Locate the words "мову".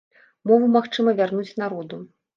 0.51-0.69